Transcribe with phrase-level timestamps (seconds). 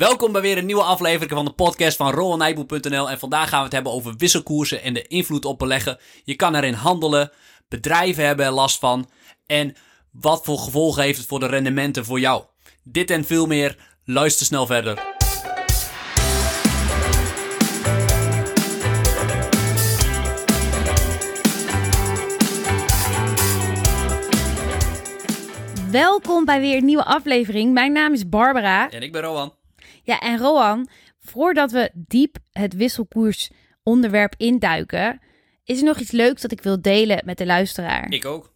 [0.00, 3.10] Welkom bij weer een nieuwe aflevering van de podcast van rowanijboel.nl.
[3.10, 5.98] En vandaag gaan we het hebben over wisselkoersen en de invloed op beleggen.
[6.24, 7.30] Je kan erin handelen,
[7.68, 9.10] bedrijven hebben er last van.
[9.46, 9.76] En
[10.10, 12.44] wat voor gevolgen heeft het voor de rendementen voor jou?
[12.82, 15.16] Dit en veel meer, luister snel verder.
[25.90, 27.72] Welkom bij weer een nieuwe aflevering.
[27.72, 28.90] Mijn naam is Barbara.
[28.90, 29.58] En ik ben Rowan.
[30.02, 30.88] Ja, en Roan,
[31.18, 33.50] voordat we diep het wisselkoers
[33.82, 35.20] onderwerp induiken,
[35.64, 38.10] is er nog iets leuks dat ik wil delen met de luisteraar.
[38.10, 38.54] Ik ook.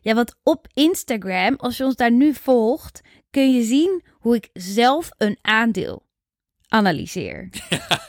[0.00, 4.48] Ja, want op Instagram, als je ons daar nu volgt, kun je zien hoe ik
[4.52, 6.06] zelf een aandeel
[6.68, 7.48] analyseer.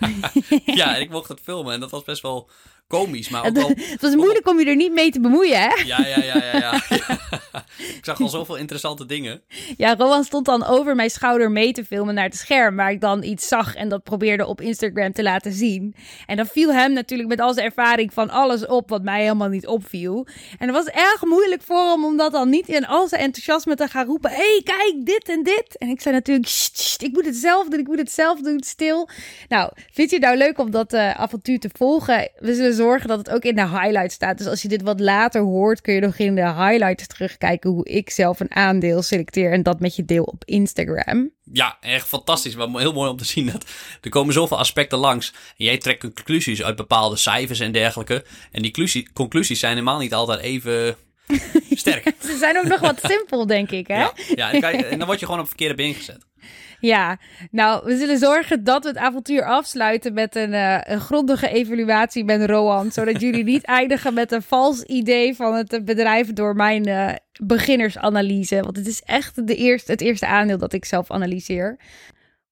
[0.66, 2.50] ja, en ik mocht het filmen en dat was best wel
[2.88, 3.70] komisch, maar ook wel...
[3.76, 5.84] Het was moeilijk om je er niet mee te bemoeien, hè?
[5.86, 6.82] Ja, ja, ja, ja, ja.
[7.78, 9.42] ik zag al zoveel interessante dingen.
[9.78, 13.02] Ja, Rowan stond dan over mijn schouder mee te filmen naar het scherm, waar ik
[13.02, 15.96] dan iets zag en dat probeerde op Instagram te laten zien.
[16.26, 19.50] En dan viel hem natuurlijk met al zijn ervaring van alles op wat mij helemaal
[19.50, 20.28] niet opviel.
[20.58, 23.76] En het was erg moeilijk voor hem om dat dan niet in al zijn enthousiasme
[23.76, 25.78] te gaan roepen: hey, kijk, dit en dit.
[25.78, 26.50] En ik zei natuurlijk:
[26.98, 29.10] ik moet het zelf doen, ik moet het zelf doen, stil.
[29.48, 32.30] Nou, vind je het nou leuk om dat uh, avontuur te volgen?
[32.40, 34.38] We zullen zorgen dat het ook in de highlights staat.
[34.38, 37.88] Dus als je dit wat later hoort, kun je nog in de highlights terugkijken hoe
[37.88, 41.32] ik zelf een aandeel selecteer en dat met je deel op Instagram.
[41.52, 42.56] Ja, echt fantastisch.
[42.56, 43.66] Maar heel mooi om te zien dat
[44.02, 45.34] er komen zoveel aspecten langs.
[45.58, 48.26] En jij trekt conclusies uit bepaalde cijfers en dergelijke.
[48.52, 50.96] En die conclusies zijn helemaal niet altijd even
[51.72, 52.14] sterk.
[52.22, 54.00] Ze zijn ook nog wat simpel, denk ik, hè?
[54.00, 56.29] Ja, ja en, en dan word je gewoon op verkeerde been gezet.
[56.80, 57.18] Ja,
[57.52, 62.24] nou, we zullen zorgen dat we het avontuur afsluiten met een, uh, een grondige evaluatie
[62.24, 62.92] met Roan.
[62.92, 67.12] Zodat jullie niet eindigen met een vals idee van het bedrijf door mijn uh,
[67.44, 68.62] beginnersanalyse.
[68.62, 71.80] Want het is echt de eerste, het eerste aandeel dat ik zelf analyseer.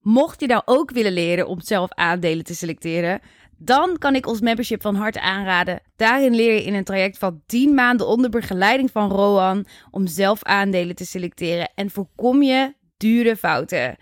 [0.02, 3.20] Mocht je nou ook willen leren om zelf aandelen te selecteren,
[3.58, 5.82] dan kan ik ons membership van harte aanraden.
[5.96, 10.44] Daarin leer je in een traject van 10 maanden onder begeleiding van Roan om zelf
[10.44, 13.98] aandelen te selecteren en voorkom je dure fouten.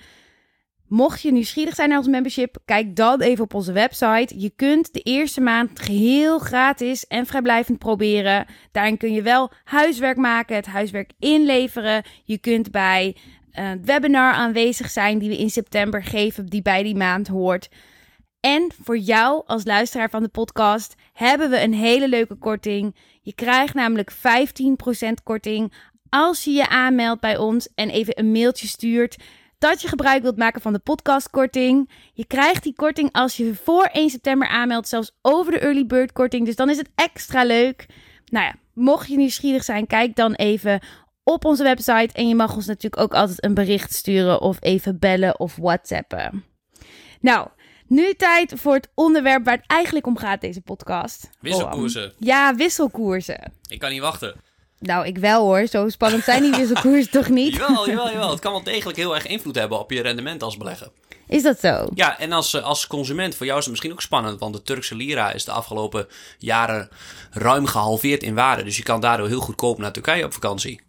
[0.88, 4.40] Mocht je nieuwsgierig zijn naar ons membership, kijk dan even op onze website.
[4.40, 8.46] Je kunt de eerste maand geheel gratis en vrijblijvend proberen.
[8.72, 12.04] Daarin kun je wel huiswerk maken, het huiswerk inleveren.
[12.24, 13.16] Je kunt bij
[13.52, 17.70] een webinar aanwezig zijn die we in september geven, die bij die maand hoort.
[18.40, 22.96] En voor jou als luisteraar van de podcast hebben we een hele leuke korting.
[23.22, 24.16] Je krijgt namelijk 15%
[25.24, 25.74] korting
[26.16, 29.16] als je je aanmeldt bij ons en even een mailtje stuurt
[29.58, 31.90] dat je gebruik wilt maken van de podcastkorting.
[32.14, 36.12] Je krijgt die korting als je voor 1 september aanmeldt, zelfs over de early bird
[36.12, 36.46] korting.
[36.46, 37.86] Dus dan is het extra leuk.
[38.26, 40.82] Nou ja, mocht je nieuwsgierig zijn, kijk dan even
[41.24, 42.10] op onze website.
[42.14, 46.44] En je mag ons natuurlijk ook altijd een bericht sturen of even bellen of whatsappen.
[47.22, 47.48] Nou,
[47.88, 51.30] nu tijd voor het onderwerp waar het eigenlijk om gaat, deze podcast.
[51.40, 52.14] Wisselkoersen.
[52.20, 53.54] ja, wisselkoersen.
[53.68, 54.36] Ik kan niet wachten.
[54.80, 55.68] Nou, ik wel hoor.
[55.68, 57.56] Zo spannend zijn die wisselkoersen toch niet?
[57.56, 58.30] Jawel, jawel, jawel.
[58.30, 60.92] Het kan wel degelijk heel erg invloed hebben op je rendement als belegger.
[61.28, 61.88] Is dat zo?
[61.94, 64.40] Ja, en als, als consument, voor jou is het misschien ook spannend.
[64.40, 66.90] Want de Turkse lira is de afgelopen jaren
[67.32, 68.64] ruim gehalveerd in waarde.
[68.64, 70.82] Dus je kan daardoor heel goedkoop naar Turkije op vakantie.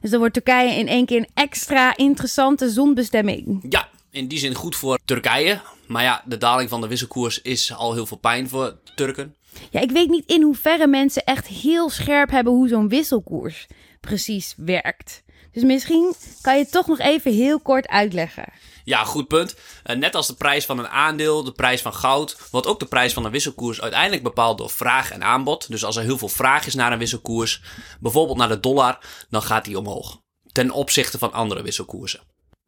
[0.00, 3.66] Dus dan wordt Turkije in één keer een extra interessante zonbestemming.
[3.68, 5.60] Ja, in die zin goed voor Turkije.
[5.86, 9.34] Maar ja, de daling van de wisselkoers is al heel veel pijn voor Turken.
[9.70, 13.66] Ja, ik weet niet in hoeverre mensen echt heel scherp hebben hoe zo'n wisselkoers
[14.00, 15.22] precies werkt.
[15.52, 18.52] Dus misschien kan je het toch nog even heel kort uitleggen.
[18.84, 19.56] Ja, goed punt.
[19.86, 22.86] Uh, net als de prijs van een aandeel, de prijs van goud, wordt ook de
[22.86, 25.68] prijs van een wisselkoers uiteindelijk bepaald door vraag en aanbod.
[25.68, 27.62] Dus als er heel veel vraag is naar een wisselkoers,
[28.00, 28.98] bijvoorbeeld naar de dollar,
[29.30, 30.20] dan gaat die omhoog.
[30.52, 32.20] Ten opzichte van andere wisselkoersen.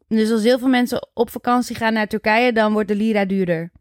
[0.07, 3.71] Dus als heel veel mensen op vakantie gaan naar Turkije, dan wordt de lira duurder.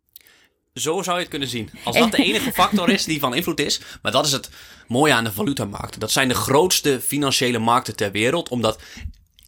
[0.81, 1.71] Zo zou je het kunnen zien.
[1.85, 3.81] Als dat de enige factor is die van invloed is.
[4.03, 4.51] Maar dat is het
[4.89, 6.01] mooie aan de valutamarkten.
[6.01, 8.49] Dat zijn de grootste financiële markten ter wereld.
[8.49, 8.83] Omdat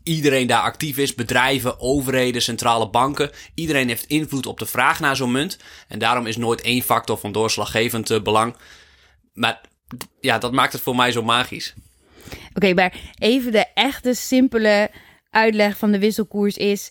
[0.02, 1.14] iedereen daar actief is.
[1.14, 3.30] Bedrijven, overheden, centrale banken.
[3.54, 5.58] Iedereen heeft invloed op de vraag naar zo'n munt.
[5.88, 8.56] En daarom is nooit één factor van doorslaggevend uh, belang.
[9.32, 9.60] Maar
[10.20, 11.74] ja, dat maakt het voor mij zo magisch.
[12.54, 14.90] Oké, maar even de echte simpele
[15.30, 16.90] uitleg van de wisselkoers is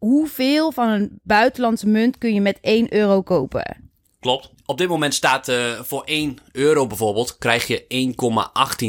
[0.00, 3.90] hoeveel van een buitenlandse munt kun je met 1 euro kopen?
[4.20, 4.50] Klopt.
[4.66, 8.12] Op dit moment staat uh, voor 1 euro bijvoorbeeld, krijg je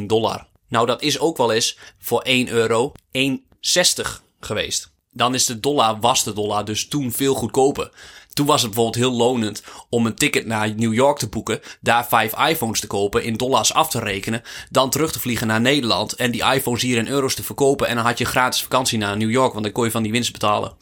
[0.02, 0.48] 1,18 dollar.
[0.68, 3.32] Nou, dat is ook wel eens voor 1 euro 1,60
[4.40, 4.92] geweest.
[5.12, 7.92] Dan is de dollar, was de dollar dus toen veel goedkoper.
[8.34, 12.08] Toen was het bijvoorbeeld heel lonend om een ticket naar New York te boeken, daar
[12.08, 16.14] vijf iPhones te kopen, in dollars af te rekenen, dan terug te vliegen naar Nederland
[16.14, 17.88] en die iPhones hier in euro's te verkopen.
[17.88, 20.12] En dan had je gratis vakantie naar New York, want dan kon je van die
[20.12, 20.74] winst betalen.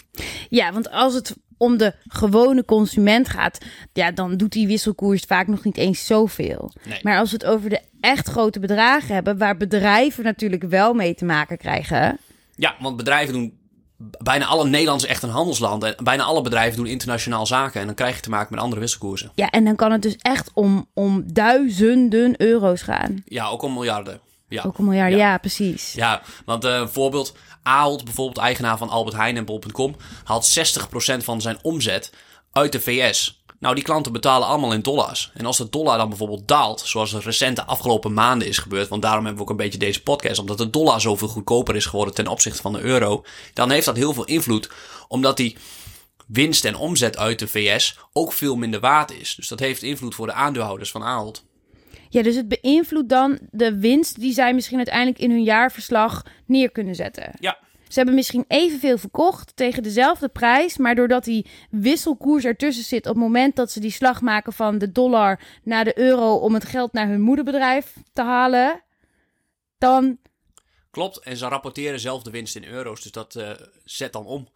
[0.49, 3.57] Ja, want als het om de gewone consument gaat,
[3.93, 6.71] ja, dan doet die wisselkoers vaak nog niet eens zoveel.
[6.83, 6.99] Nee.
[7.01, 11.15] Maar als we het over de echt grote bedragen hebben, waar bedrijven natuurlijk wel mee
[11.15, 12.17] te maken krijgen.
[12.55, 13.58] Ja, want bedrijven doen.
[14.23, 15.83] Bijna alle Nederlanders echt een handelsland.
[15.83, 17.79] En bijna alle bedrijven doen internationaal zaken.
[17.79, 19.31] En dan krijg je te maken met andere wisselkoersen.
[19.35, 23.23] Ja, en dan kan het dus echt om, om duizenden euro's gaan.
[23.25, 24.19] Ja, ook om miljarden.
[24.47, 24.63] Ja.
[24.65, 25.17] Ook een miljard, Ja.
[25.17, 25.93] ja, precies.
[25.93, 27.35] Ja, want eh, een voorbeeld.
[27.63, 32.13] Ahold, bijvoorbeeld eigenaar van Albert Heijn en bol.com, haalt 60% van zijn omzet
[32.51, 33.38] uit de VS.
[33.59, 35.31] Nou, die klanten betalen allemaal in dollars.
[35.33, 38.87] En als de dollar dan bijvoorbeeld daalt, zoals er recent de afgelopen maanden is gebeurd,
[38.87, 41.85] want daarom hebben we ook een beetje deze podcast, omdat de dollar zoveel goedkoper is
[41.85, 44.69] geworden ten opzichte van de euro, dan heeft dat heel veel invloed,
[45.07, 45.57] omdat die
[46.27, 49.35] winst en omzet uit de VS ook veel minder waard is.
[49.35, 51.43] Dus dat heeft invloed voor de aandeelhouders van Ahold.
[52.09, 56.71] Ja, dus het beïnvloedt dan de winst die zij misschien uiteindelijk in hun jaarverslag neer
[56.71, 57.31] kunnen zetten.
[57.39, 57.57] Ja,
[57.89, 63.13] Ze hebben misschien evenveel verkocht tegen dezelfde prijs, maar doordat die wisselkoers ertussen zit op
[63.13, 66.65] het moment dat ze die slag maken van de dollar naar de euro om het
[66.65, 68.83] geld naar hun moederbedrijf te halen,
[69.77, 70.17] dan
[70.91, 73.49] Klopt, en ze rapporteren zelf de winst in euro's, dus dat eh,
[73.83, 74.47] zet dan om.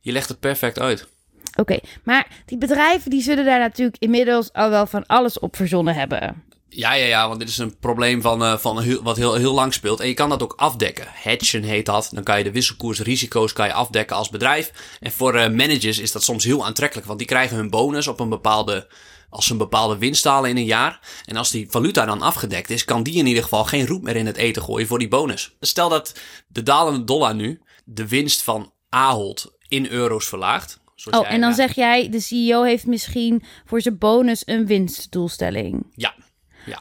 [0.00, 1.08] Je legt het perfect uit.
[1.56, 5.94] Oké, maar die bedrijven die zullen daar natuurlijk inmiddels al wel van alles op verzonnen
[5.94, 6.44] hebben.
[6.70, 9.54] Ja, ja, ja, want dit is een probleem van, eh, van heel, wat heel, heel
[9.54, 10.00] lang speelt.
[10.00, 11.06] En je kan dat ook afdekken.
[11.08, 12.08] Hedgen heet dat.
[12.12, 14.72] Dan kan je de wisselkoersrisico's kan je afdekken als bedrijf.
[15.00, 18.20] En voor eh, managers is dat soms heel aantrekkelijk, want die krijgen hun bonus op
[18.20, 18.88] een bepaalde,
[19.30, 21.00] als ze een bepaalde winst halen in een jaar.
[21.24, 24.16] En als die valuta dan afgedekt is, kan die in ieder geval geen roet meer
[24.16, 25.56] in het eten gooien voor die bonus.
[25.60, 26.14] Stel dat
[26.48, 30.80] de dalende dollar nu de winst van Ahold in euro's verlaagt.
[31.10, 35.86] Oh, en dan zeg jij, de CEO heeft misschien voor zijn bonus een winstdoelstelling.
[35.94, 36.14] Ja,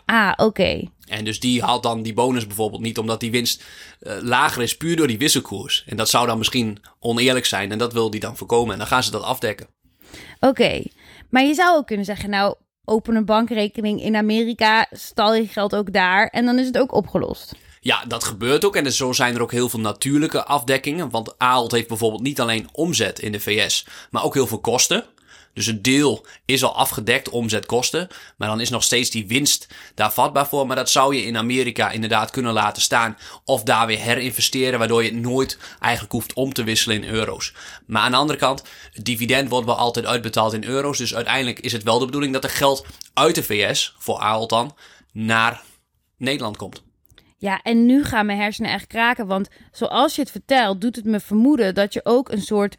[0.06, 0.90] Ah, oké.
[1.08, 3.64] En dus die haalt dan die bonus bijvoorbeeld niet omdat die winst
[4.00, 5.84] eh, lager is puur door die wisselkoers.
[5.88, 8.74] En dat zou dan misschien oneerlijk zijn en dat wil die dan voorkomen.
[8.74, 9.68] En dan gaan ze dat afdekken.
[10.40, 10.84] Oké,
[11.30, 12.56] maar je zou ook kunnen zeggen, nou,
[12.86, 16.94] open een bankrekening in Amerika, stal je geld ook daar en dan is het ook
[16.94, 17.56] opgelost.
[17.80, 18.76] Ja, dat gebeurt ook.
[18.76, 21.10] En dus zo zijn er ook heel veel natuurlijke afdekkingen.
[21.10, 25.04] Want Ahold heeft bijvoorbeeld niet alleen omzet in de VS, maar ook heel veel kosten.
[25.58, 28.08] Dus een deel is al afgedekt, omzet, kosten.
[28.38, 30.68] Maar dan is nog steeds die winst daar vatbaar voor.
[30.68, 33.18] Maar dat zou je in Amerika inderdaad kunnen laten staan.
[33.46, 37.54] Of daar weer herinvesteren, waardoor je het nooit eigenlijk hoeft om te wisselen in euro's.
[37.86, 38.64] Maar aan de andere kant,
[38.94, 40.98] het dividend wordt wel altijd uitbetaald in euro's.
[40.98, 44.50] Dus uiteindelijk is het wel de bedoeling dat er geld uit de VS, voor Ahold
[44.50, 44.76] dan,
[45.12, 45.62] naar
[46.18, 46.84] Nederland komt.
[47.38, 51.06] Ja, en nu gaan mijn hersenen echt kraken, want zoals je het vertelt, doet het
[51.06, 52.78] me vermoeden dat je ook een soort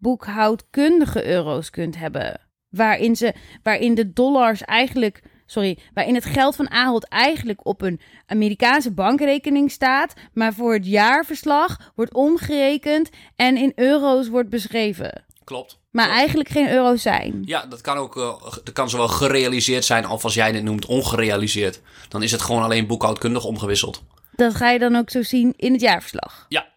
[0.00, 2.40] boekhoudkundige euro's kunt hebben.
[2.68, 8.00] Waarin, ze, waarin de dollars eigenlijk, sorry, waarin het geld van Ahold eigenlijk op een
[8.26, 15.24] Amerikaanse bankrekening staat, maar voor het jaarverslag wordt omgerekend en in euro's wordt beschreven.
[15.44, 15.78] Klopt.
[15.90, 17.42] Maar eigenlijk geen euro's zijn.
[17.44, 20.86] Ja, dat kan ook eh, dat kan zowel gerealiseerd zijn of als jij het noemt
[20.86, 21.80] ongerealiseerd.
[22.08, 24.02] Dan is het gewoon alleen boekhoudkundig omgewisseld.
[24.32, 26.46] Dat ga je dan ook zo zien in het jaarverslag.
[26.48, 26.68] Ja.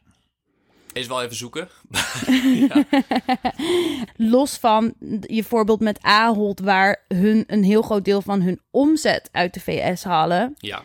[0.93, 1.69] Is wel even zoeken.
[4.17, 9.29] Los van je voorbeeld met Ahold, waar hun een heel groot deel van hun omzet
[9.31, 10.83] uit de VS halen, Ja,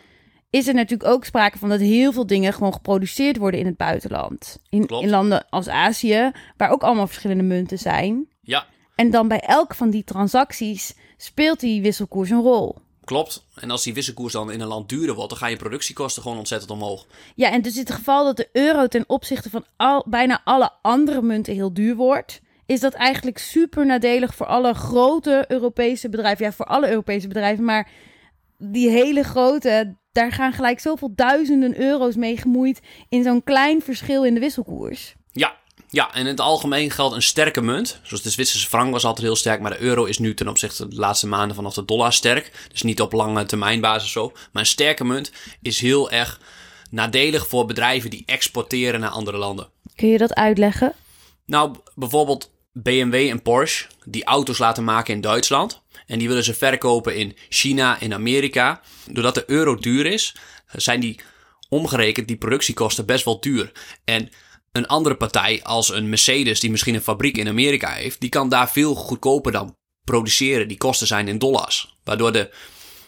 [0.49, 3.77] is er natuurlijk ook sprake van dat heel veel dingen gewoon geproduceerd worden in het
[3.77, 4.59] buitenland.
[4.69, 5.03] In, Klopt.
[5.03, 8.27] in landen als Azië, waar ook allemaal verschillende munten zijn.
[8.41, 8.65] ja,
[8.95, 12.75] En dan bij elk van die transacties speelt die wisselkoers een rol.
[13.09, 13.45] Klopt.
[13.55, 16.37] En als die wisselkoers dan in een land duurder wordt, dan gaan je productiekosten gewoon
[16.37, 17.05] ontzettend omhoog.
[17.35, 20.71] Ja, en dus in het geval dat de euro ten opzichte van al, bijna alle
[20.81, 26.45] andere munten heel duur wordt, is dat eigenlijk super nadelig voor alle grote Europese bedrijven.
[26.45, 27.91] Ja, voor alle Europese bedrijven, maar
[28.57, 34.23] die hele grote, daar gaan gelijk zoveel duizenden euro's mee gemoeid in zo'n klein verschil
[34.23, 35.15] in de wisselkoers.
[35.31, 35.57] Ja,
[35.91, 37.99] ja, en in het algemeen geldt een sterke munt.
[38.03, 40.75] Zoals de Zwitserse frank was altijd heel sterk, maar de euro is nu ten opzichte
[40.75, 42.51] van de laatste maanden vanaf de dollar sterk.
[42.71, 44.31] Dus niet op lange termijn basis zo.
[44.51, 45.31] Maar een sterke munt
[45.61, 46.39] is heel erg
[46.89, 49.69] nadelig voor bedrijven die exporteren naar andere landen.
[49.95, 50.93] Kun je dat uitleggen?
[51.45, 55.81] Nou, bijvoorbeeld BMW en Porsche, die auto's laten maken in Duitsland.
[56.05, 58.81] En die willen ze verkopen in China, in Amerika.
[59.11, 60.35] Doordat de euro duur is,
[60.71, 61.19] zijn die
[61.69, 63.71] omgerekend die productiekosten best wel duur.
[64.03, 64.29] En
[64.71, 68.49] een andere partij als een Mercedes, die misschien een fabriek in Amerika heeft, die kan
[68.49, 70.67] daar veel goedkoper dan produceren.
[70.67, 71.97] Die kosten zijn in dollars.
[72.03, 72.53] Waardoor, de,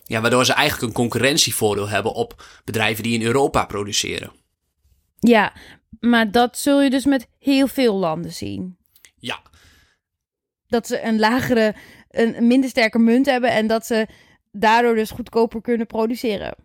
[0.06, 4.32] ja, waardoor ze eigenlijk een concurrentievoordeel hebben op bedrijven die in Europa produceren.
[5.20, 5.54] Ja,
[6.00, 8.78] maar dat zul je dus met heel veel landen zien.
[9.18, 9.42] Ja.
[10.68, 11.76] dat ze een lagere,
[12.10, 14.08] een minder sterke munt hebben en dat ze
[14.52, 16.56] daardoor dus goedkoper kunnen produceren.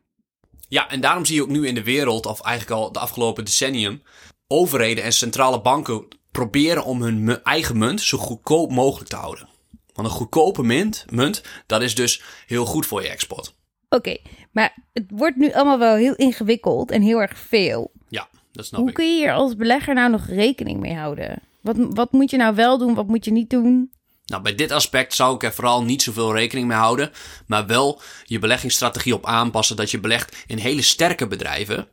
[0.68, 3.44] Ja, en daarom zie je ook nu in de wereld, of eigenlijk al de afgelopen
[3.44, 4.02] decennium,
[4.48, 9.48] overheden en centrale banken proberen om hun eigen munt zo goedkoop mogelijk te houden.
[9.92, 13.54] Want een goedkope munt, munt dat is dus heel goed voor je export.
[13.88, 14.16] Oké,
[14.52, 17.90] maar het wordt nu allemaal wel heel ingewikkeld en heel erg veel.
[18.08, 18.94] Ja, dat snap Hoe ik.
[18.94, 21.42] kun je hier als belegger nou nog rekening mee houden?
[21.60, 23.90] Wat, wat moet je nou wel doen, wat moet je niet doen?
[24.26, 27.10] Nou, bij dit aspect zou ik er vooral niet zoveel rekening mee houden,
[27.46, 31.88] maar wel je beleggingsstrategie op aanpassen dat je belegt in hele sterke bedrijven.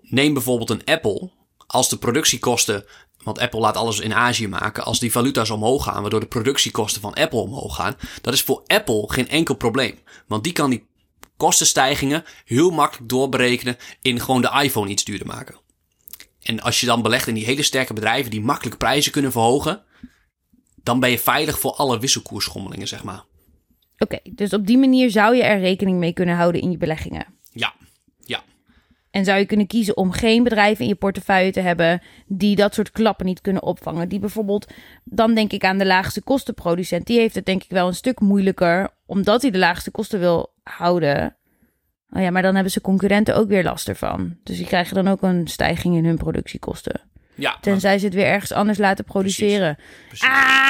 [0.00, 1.30] Neem bijvoorbeeld een Apple.
[1.66, 2.84] Als de productiekosten,
[3.22, 7.00] want Apple laat alles in Azië maken, als die valuta's omhoog gaan, waardoor de productiekosten
[7.00, 9.98] van Apple omhoog gaan, dat is voor Apple geen enkel probleem.
[10.26, 10.86] Want die kan die
[11.36, 15.60] kostenstijgingen heel makkelijk doorberekenen in gewoon de iPhone iets duurder maken.
[16.42, 19.82] En als je dan belegt in die hele sterke bedrijven die makkelijk prijzen kunnen verhogen,
[20.82, 23.24] dan ben je veilig voor alle wisselkoersschommelingen, zeg maar.
[23.98, 27.26] Oké, dus op die manier zou je er rekening mee kunnen houden in je beleggingen.
[27.52, 27.86] Ja, ja,
[29.12, 32.74] En zou je kunnen kiezen om geen bedrijven in je portefeuille te hebben die dat
[32.74, 34.08] soort klappen niet kunnen opvangen.
[34.08, 34.72] Die bijvoorbeeld,
[35.04, 37.06] dan denk ik aan de laagste kostenproducent.
[37.06, 40.54] Die heeft het denk ik wel een stuk moeilijker, omdat hij de laagste kosten wil
[40.62, 41.36] houden.
[42.10, 44.36] Oh ja, maar dan hebben ze concurrenten ook weer last ervan.
[44.42, 47.00] Dus die krijgen dan ook een stijging in hun productiekosten.
[47.34, 47.58] Ja.
[47.60, 49.78] Tenzij ze het weer ergens anders laten produceren.
[50.08, 50.28] Precies.
[50.28, 50.62] Ah!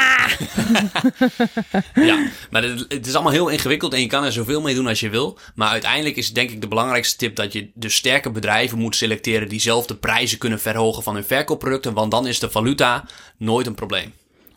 [1.95, 4.87] Ja, maar het, het is allemaal heel ingewikkeld en je kan er zoveel mee doen
[4.87, 5.39] als je wil.
[5.55, 9.49] Maar uiteindelijk is denk ik de belangrijkste tip dat je de sterke bedrijven moet selecteren
[9.49, 11.95] die zelf de prijzen kunnen verhogen van hun verkoopproducten.
[11.95, 13.05] Want dan is de valuta
[13.37, 14.13] nooit een probleem.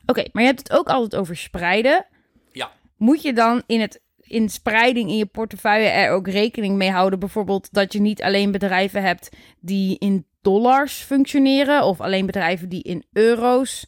[0.06, 2.06] Oké, maar je hebt het ook altijd over spreiden.
[2.52, 2.72] Ja.
[2.98, 7.20] Moet je dan in het in spreiding in je portefeuille er ook rekening mee houden?
[7.20, 12.84] Bijvoorbeeld dat je niet alleen bedrijven hebt die in dollars functioneren, of alleen bedrijven die
[12.84, 13.86] in euro's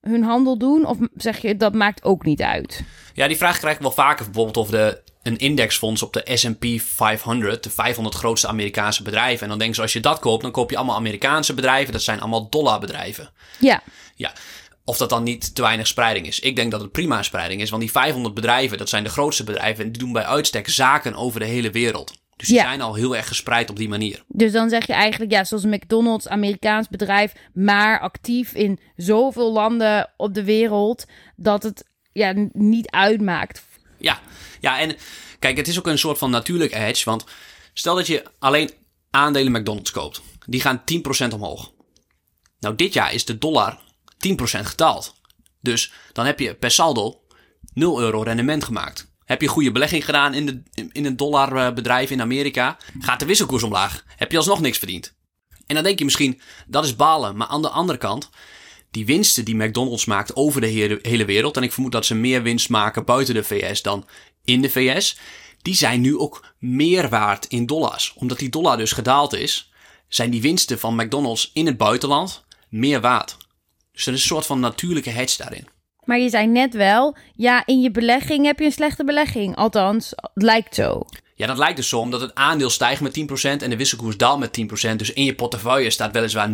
[0.00, 0.86] hun handel doen?
[0.86, 2.82] Of zeg je dat maakt ook niet uit?
[3.14, 4.24] Ja, die vraag krijg ik wel vaker.
[4.24, 9.42] Bijvoorbeeld of de, een indexfonds op de S&P 500, de 500 grootste Amerikaanse bedrijven.
[9.42, 11.92] En dan denken ze, als je dat koopt, dan koop je allemaal Amerikaanse bedrijven.
[11.92, 13.30] Dat zijn allemaal dollarbedrijven.
[13.58, 13.82] Ja,
[14.14, 14.32] Ja,
[14.84, 16.40] of dat dan niet te weinig spreiding is.
[16.40, 19.44] Ik denk dat het prima spreiding is, want die 500 bedrijven, dat zijn de grootste
[19.44, 22.12] bedrijven en die doen bij uitstek zaken over de hele wereld.
[22.38, 22.62] Dus die Ja.
[22.62, 24.24] zijn al heel erg gespreid op die manier.
[24.28, 30.10] dus dan zeg je eigenlijk, ja, zoals McDonald's, Amerikaans bedrijf, maar actief in zoveel landen
[30.16, 31.04] op de wereld,
[31.36, 33.62] dat het ja, niet uitmaakt.
[33.98, 34.20] Ja,
[34.60, 34.96] ja, en
[35.38, 37.24] kijk, het is ook een soort van natuurlijke hedge, want
[37.72, 38.70] stel dat je alleen
[39.10, 40.20] aandelen McDonald's koopt.
[40.46, 41.72] Die gaan 10% omhoog.
[42.60, 43.80] Nou, dit jaar is de dollar
[44.16, 45.14] 10% gedaald.
[45.60, 47.20] Dus dan heb je per saldo
[47.72, 49.07] 0 euro rendement gemaakt.
[49.28, 53.62] Heb je goede belegging gedaan in, de, in een dollarbedrijf in Amerika, gaat de wisselkoers
[53.62, 54.04] omlaag.
[54.16, 55.14] Heb je alsnog niks verdiend.
[55.66, 57.36] En dan denk je misschien, dat is balen.
[57.36, 58.30] Maar aan de andere kant,
[58.90, 62.14] die winsten die McDonald's maakt over de hele, hele wereld, en ik vermoed dat ze
[62.14, 64.06] meer winst maken buiten de VS dan
[64.44, 65.18] in de VS,
[65.62, 68.12] die zijn nu ook meer waard in dollars.
[68.14, 69.72] Omdat die dollar dus gedaald is,
[70.08, 73.36] zijn die winsten van McDonald's in het buitenland meer waard.
[73.92, 75.68] Dus er is een soort van natuurlijke hedge daarin.
[76.08, 79.56] Maar je zei net wel, ja, in je belegging heb je een slechte belegging.
[79.56, 81.02] Althans, het lijkt zo.
[81.34, 84.38] Ja, dat lijkt dus zo, omdat het aandeel stijgt met 10% en de wisselkoers daalt
[84.38, 84.58] met
[84.92, 84.96] 10%.
[84.96, 86.52] Dus in je portefeuille staat weliswaar 0%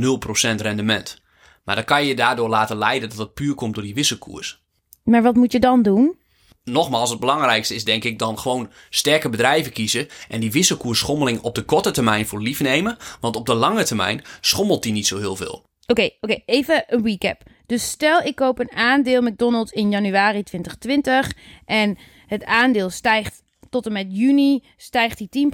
[0.56, 1.22] rendement.
[1.64, 4.62] Maar dan kan je je daardoor laten leiden dat dat puur komt door die wisselkoers.
[5.04, 6.18] Maar wat moet je dan doen?
[6.64, 11.54] Nogmaals, het belangrijkste is denk ik dan gewoon sterke bedrijven kiezen en die wisselkoersschommeling op
[11.54, 12.96] de korte termijn voor lief nemen.
[13.20, 15.64] Want op de lange termijn schommelt die niet zo heel veel.
[15.86, 17.42] Oké, oké, even een recap.
[17.66, 21.32] Dus stel ik koop een aandeel McDonald's in januari 2020
[21.64, 25.50] en het aandeel stijgt tot en met juni stijgt die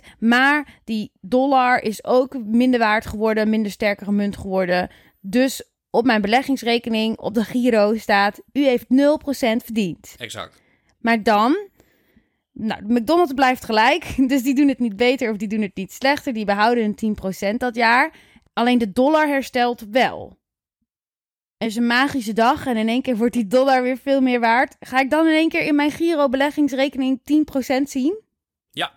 [0.00, 4.90] 10%, maar die dollar is ook minder waard geworden, minder sterkere munt geworden.
[5.20, 8.86] Dus op mijn beleggingsrekening op de Giro staat u heeft 0%
[9.64, 10.14] verdiend.
[10.18, 10.62] Exact.
[10.98, 11.68] Maar dan,
[12.52, 14.14] nou, McDonald's blijft gelijk.
[14.28, 16.32] Dus die doen het niet beter of die doen het niet slechter.
[16.32, 17.16] Die behouden hun
[17.52, 18.14] 10% dat jaar.
[18.52, 20.36] Alleen de dollar herstelt wel.
[21.62, 24.76] Is een magische dag en in één keer wordt die dollar weer veel meer waard.
[24.80, 28.20] Ga ik dan in één keer in mijn Giro beleggingsrekening 10% zien?
[28.70, 28.92] Ja.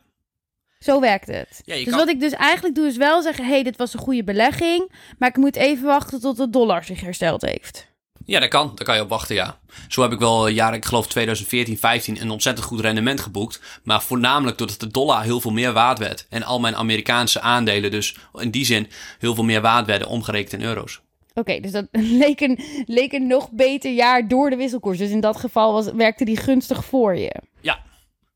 [0.79, 1.61] Zo werkt het.
[1.65, 3.45] Ja, dus kan- wat ik dus eigenlijk doe is wel zeggen...
[3.45, 4.91] hey, dit was een goede belegging...
[5.17, 7.87] maar ik moet even wachten tot de dollar zich hersteld heeft.
[8.25, 8.71] Ja, dat kan.
[8.75, 9.59] Daar kan je op wachten, ja.
[9.87, 13.61] Zo heb ik wel jaren, ik geloof 2014, 15, een ontzettend goed rendement geboekt.
[13.83, 16.25] Maar voornamelijk doordat de dollar heel veel meer waard werd.
[16.29, 18.87] En al mijn Amerikaanse aandelen dus in die zin
[19.19, 21.01] heel veel meer waard werden omgerekend in euro's.
[21.37, 21.87] Oké, dus dat
[22.21, 24.97] leek een, leek een nog beter jaar door de wisselkoers.
[24.97, 27.41] Dus in dat geval was, werkte die gunstig voor je.
[27.61, 27.83] Ja.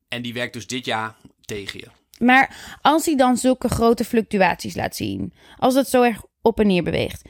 [0.08, 1.86] En die werkt dus dit jaar tegen je.
[2.24, 6.66] Maar als hij dan zulke grote fluctuaties laat zien, als het zo erg op en
[6.66, 7.28] neer beweegt,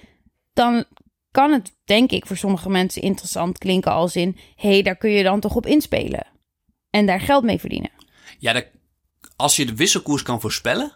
[0.53, 0.85] dan
[1.31, 4.37] kan het, denk ik, voor sommige mensen interessant klinken als in...
[4.57, 6.27] hé, hey, daar kun je dan toch op inspelen
[6.91, 7.91] en daar geld mee verdienen.
[8.39, 8.62] Ja,
[9.37, 10.93] als je de wisselkoers kan voorspellen,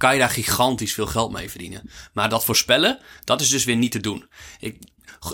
[0.00, 1.90] kan je daar gigantisch veel geld mee verdienen.
[2.12, 4.28] Maar dat voorspellen, dat is dus weer niet te doen.
[4.58, 4.76] Ik,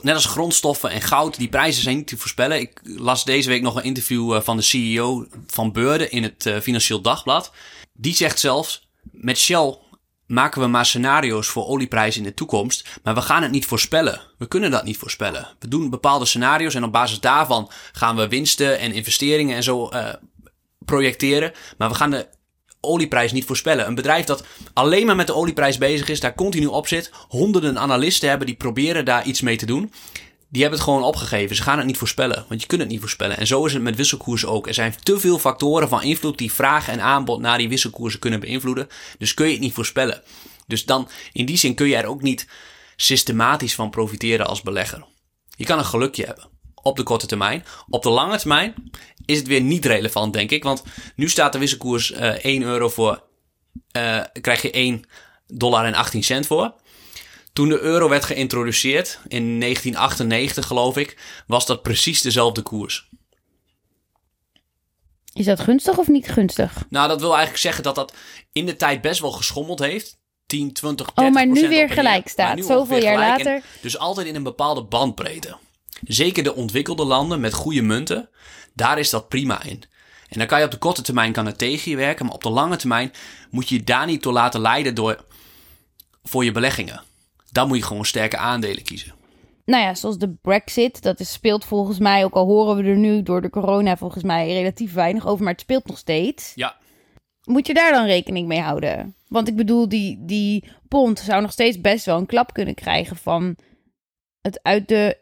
[0.02, 2.60] net als grondstoffen en goud, die prijzen zijn niet te voorspellen.
[2.60, 6.46] Ik las deze week nog een interview eh, van de CEO van Beurden in het
[6.46, 7.52] uh, Financieel Dagblad.
[7.92, 9.78] Die zegt zelfs, met Shell
[10.26, 14.20] maken we maar scenario's voor olieprijzen in de toekomst, maar we gaan het niet voorspellen.
[14.38, 15.48] We kunnen dat niet voorspellen.
[15.58, 19.90] We doen bepaalde scenario's en op basis daarvan gaan we winsten en investeringen en zo
[19.92, 20.08] uh,
[20.84, 22.28] projecteren, maar we gaan de
[22.86, 23.86] olieprijs niet voorspellen.
[23.86, 27.78] Een bedrijf dat alleen maar met de olieprijs bezig is, daar continu op zit, honderden
[27.78, 29.92] analisten hebben die proberen daar iets mee te doen.
[30.48, 31.56] Die hebben het gewoon opgegeven.
[31.56, 33.38] Ze gaan het niet voorspellen, want je kunt het niet voorspellen.
[33.38, 34.66] En zo is het met wisselkoersen ook.
[34.66, 38.40] Er zijn te veel factoren van invloed die vraag en aanbod naar die wisselkoersen kunnen
[38.40, 38.88] beïnvloeden.
[39.18, 40.22] Dus kun je het niet voorspellen.
[40.66, 42.48] Dus dan, in die zin kun je er ook niet
[42.96, 45.04] systematisch van profiteren als belegger.
[45.56, 46.55] Je kan een gelukje hebben
[46.86, 47.64] op de korte termijn.
[47.88, 48.74] Op de lange termijn
[49.24, 50.62] is het weer niet relevant, denk ik.
[50.62, 50.82] Want
[51.16, 53.22] nu staat de wisselkoers uh, eh, 1 euro voor.
[53.96, 55.04] Uh, krijg je 1
[55.46, 56.74] dollar en 18 cent voor.
[57.52, 63.08] Toen de euro werd geïntroduceerd in 1998, geloof ik, was dat precies dezelfde koers.
[65.32, 66.86] Is dat gunstig of niet gunstig?
[66.88, 68.14] Nou, dat wil eigenlijk zeggen dat dat
[68.52, 70.18] in de tijd best wel geschommeld heeft.
[70.46, 72.64] 10, 20, 30 Oh, maar nu weer gelijk staat.
[72.64, 73.62] Zoveel jaar later.
[73.82, 75.56] dus altijd in een bepaalde bandbreedte.
[76.04, 78.28] Zeker de ontwikkelde landen met goede munten,
[78.74, 79.82] daar is dat prima in.
[80.28, 82.42] En dan kan je op de korte termijn kan het tegen je werken, maar op
[82.42, 83.12] de lange termijn
[83.50, 85.24] moet je je daar niet door laten leiden door,
[86.22, 87.02] voor je beleggingen.
[87.50, 89.14] Dan moet je gewoon sterke aandelen kiezen.
[89.64, 92.96] Nou ja, zoals de Brexit, dat is, speelt volgens mij, ook al horen we er
[92.96, 96.52] nu door de corona volgens mij relatief weinig over, maar het speelt nog steeds.
[96.54, 96.76] Ja.
[97.44, 99.14] Moet je daar dan rekening mee houden?
[99.28, 103.16] Want ik bedoel, die, die pond zou nog steeds best wel een klap kunnen krijgen
[103.16, 103.56] van
[104.40, 105.18] het uit de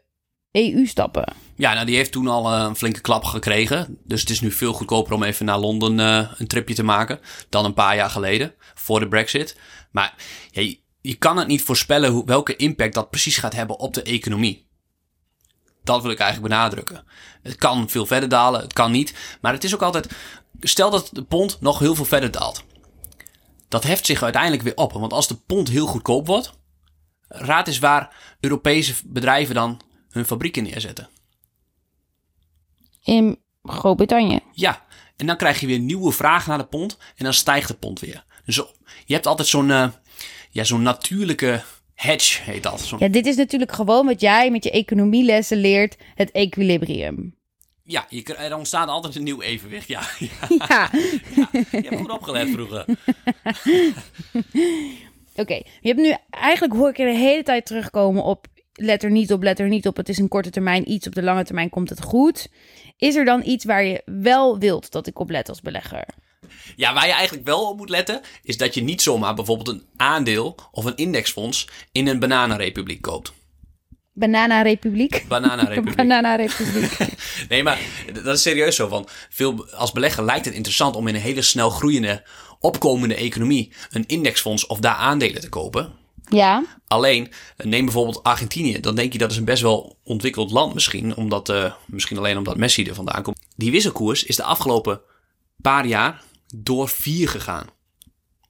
[0.55, 1.33] EU stappen.
[1.55, 3.97] Ja, nou die heeft toen al eh, een flinke klap gekregen.
[4.03, 7.19] Dus het is nu veel goedkoper om even naar Londen uh, een tripje te maken
[7.49, 9.57] dan een paar jaar geleden voor de Brexit.
[9.91, 10.13] Maar
[10.51, 14.01] ja, je, kan het niet voorspellen hoe, welke impact dat precies gaat hebben op de
[14.01, 14.67] economie.
[15.83, 17.03] Dat wil ik eigenlijk benadrukken.
[17.41, 19.37] Het kan veel verder dalen, het kan niet.
[19.41, 20.07] Maar het is ook altijd.
[20.59, 22.63] Stel dat de pond nog heel veel verder daalt.
[23.67, 24.93] Dat heft zich uiteindelijk weer op.
[24.93, 26.51] Want als de pond heel goedkoop wordt.
[27.27, 29.81] Raad eens waar Europese bedrijven dan
[30.15, 31.09] hun fabrieken neerzetten.
[33.03, 34.39] In Groot-Brittannië.
[34.51, 37.73] Ja, en dan krijg je weer nieuwe vragen naar de pond en dan stijgt de
[37.73, 38.23] pond weer.
[38.45, 38.55] Dus
[39.05, 39.87] je hebt altijd zo'n uh,
[40.49, 42.81] ja, zo'n natuurlijke hedge, heet dat.
[42.81, 47.35] Zo ja, dit is natuurlijk gewoon wat jij met je economielessen leert, het equilibrium.
[47.83, 49.87] Ja, je, er ontstaat altijd een nieuw evenwicht.
[49.87, 50.29] Ja, ja.
[50.69, 50.89] ja.
[51.35, 52.85] ja je hebt goed opgelet vroeger.
[55.35, 59.11] Oké, je hebt nu eigenlijk hoor ik je de hele tijd terugkomen op let er
[59.11, 59.97] niet op, let er niet op.
[59.97, 62.47] Het is een korte termijn iets, op de lange termijn komt het goed.
[62.97, 66.05] Is er dan iets waar je wel wilt dat ik op let als belegger?
[66.75, 69.83] Ja, waar je eigenlijk wel op moet letten, is dat je niet zomaar bijvoorbeeld een
[69.95, 73.33] aandeel of een indexfonds in een bananenrepubliek koopt.
[74.13, 75.25] Bananarepubliek?
[75.27, 75.95] Bananarepubliek.
[76.05, 76.97] Bananarepubliek.
[77.49, 77.79] nee, maar
[78.23, 78.87] dat is serieus zo.
[78.87, 82.23] Van veel, als belegger lijkt het interessant om in een hele snel groeiende,
[82.59, 85.93] opkomende economie een indexfonds of daar aandelen te kopen.
[86.29, 86.63] Ja.
[86.87, 88.79] Alleen, neem bijvoorbeeld Argentinië.
[88.79, 91.15] Dan denk je dat is een best wel ontwikkeld land misschien.
[91.15, 93.39] Omdat, uh, misschien alleen omdat Messi er vandaan komt.
[93.55, 95.01] Die wisselkoers is de afgelopen
[95.61, 96.23] paar jaar
[96.55, 97.67] door vier gegaan.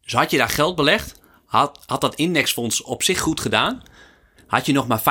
[0.03, 3.81] Dus had je daar geld belegd, had, had dat indexfonds op zich goed gedaan.
[4.47, 5.01] Had je nog maar 25%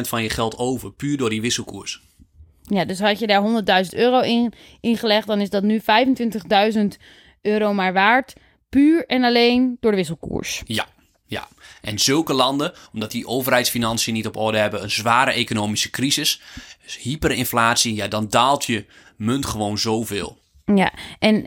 [0.00, 2.02] van je geld over, puur door die wisselkoers.
[2.62, 6.80] Ja, dus had je daar 100.000 euro in, in gelegd, dan is dat nu 25.000
[7.42, 8.32] euro maar waard.
[8.68, 10.62] Puur en alleen door de wisselkoers.
[10.66, 10.86] Ja,
[11.26, 11.48] ja,
[11.80, 16.40] en zulke landen, omdat die overheidsfinanciën niet op orde hebben, een zware economische crisis,
[16.82, 20.38] dus hyperinflatie, ja, dan daalt je munt gewoon zoveel.
[20.74, 21.46] Ja, en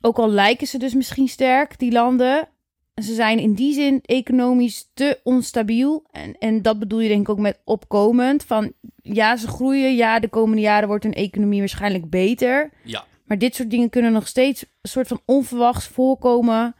[0.00, 2.48] ook al lijken ze dus misschien sterk, die landen,
[2.94, 6.06] ze zijn in die zin economisch te onstabiel.
[6.10, 8.44] En, en dat bedoel je denk ik ook met opkomend.
[8.44, 12.70] Van ja, ze groeien, ja, de komende jaren wordt hun economie waarschijnlijk beter.
[12.84, 13.04] Ja.
[13.24, 16.74] Maar dit soort dingen kunnen nog steeds een soort van onverwachts voorkomen.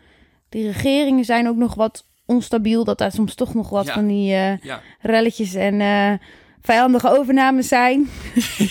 [0.48, 2.84] Die regeringen zijn ook nog wat onstabiel.
[2.84, 6.12] Dat daar soms toch nog wat van die uh, relletjes en uh,
[6.60, 8.10] vijandige overnames zijn.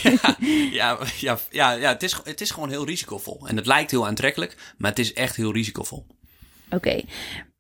[0.72, 3.48] ja, ja, ja, ja, het, is, het is gewoon heel risicovol.
[3.48, 6.06] En het lijkt heel aantrekkelijk, maar het is echt heel risicovol.
[6.70, 7.02] Oké,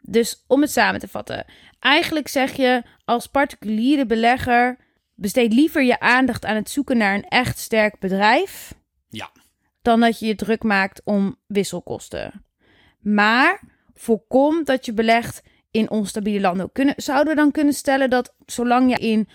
[0.01, 1.45] dus om het samen te vatten.
[1.79, 4.77] Eigenlijk zeg je als particuliere belegger...
[5.15, 8.73] besteed liever je aandacht aan het zoeken naar een echt sterk bedrijf...
[9.09, 9.31] Ja.
[9.81, 12.45] dan dat je je druk maakt om wisselkosten.
[12.99, 13.61] Maar
[13.93, 16.71] voorkom dat je belegt in onstabiele landen.
[16.71, 19.29] Kunnen, zouden we dan kunnen stellen dat zolang je in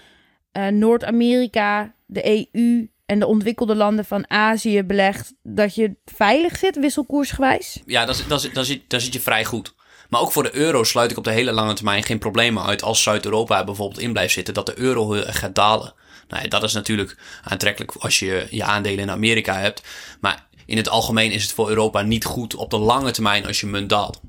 [0.53, 6.77] eh, Noord-Amerika, de EU en de ontwikkelde landen van Azië belegt, dat je veilig zit,
[6.77, 7.83] wisselkoersgewijs?
[7.87, 9.75] Ja, dat, zit, zit je vrij goed.
[10.09, 12.83] Maar ook voor de euro sluit ik op de hele lange termijn geen problemen uit
[12.83, 15.95] als Zuid-Europa bijvoorbeeld in blijft zitten, dat de euro gaat dalen.
[16.29, 19.83] Nou ja, dat is natuurlijk aantrekkelijk als je je aandelen in Amerika hebt.
[20.21, 23.61] Maar in het algemeen is het voor Europa niet goed op de lange termijn als
[23.61, 24.21] je munt daalt.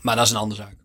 [0.00, 0.77] Maar dat is een andere zaak.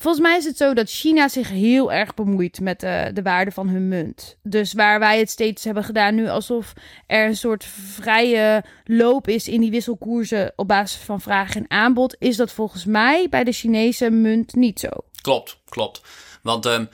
[0.00, 3.50] Volgens mij is het zo dat China zich heel erg bemoeit met uh, de waarde
[3.50, 4.36] van hun munt.
[4.42, 6.72] Dus waar wij het steeds hebben gedaan nu alsof
[7.06, 12.16] er een soort vrije loop is in die wisselkoersen op basis van vraag en aanbod,
[12.18, 14.88] is dat volgens mij bij de Chinese munt niet zo.
[15.22, 16.00] Klopt, klopt.
[16.42, 16.88] Want um,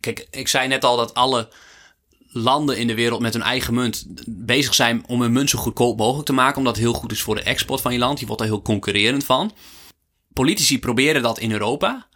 [0.00, 1.48] kijk, ik zei net al dat alle
[2.28, 5.98] landen in de wereld met hun eigen munt bezig zijn om hun munt zo goedkoop
[5.98, 8.20] mogelijk te maken, omdat het heel goed is voor de export van je land.
[8.20, 9.52] Je wordt er heel concurrerend van.
[10.32, 12.06] Politici proberen dat in Europa,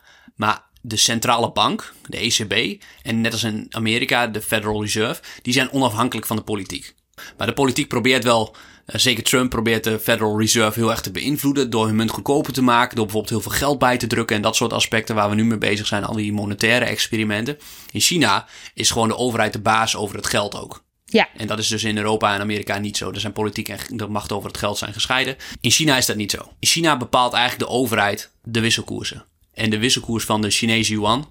[0.40, 5.52] maar de centrale bank, de ECB, en net als in Amerika, de Federal Reserve, die
[5.52, 6.94] zijn onafhankelijk van de politiek.
[7.36, 11.10] Maar de politiek probeert wel, eh, zeker Trump probeert de Federal Reserve heel erg te
[11.10, 14.36] beïnvloeden door hun munt goedkoper te maken, door bijvoorbeeld heel veel geld bij te drukken
[14.36, 17.58] en dat soort aspecten waar we nu mee bezig zijn, al die monetaire experimenten.
[17.90, 20.84] In China is gewoon de overheid de baas over het geld ook.
[21.04, 21.28] Ja.
[21.36, 23.10] En dat is dus in Europa en Amerika niet zo.
[23.10, 25.36] Er zijn politiek en de macht over het geld zijn gescheiden.
[25.60, 26.52] In China is dat niet zo.
[26.58, 29.24] In China bepaalt eigenlijk de overheid de wisselkoersen.
[29.54, 31.28] En de wisselkoers van de Chinese yuan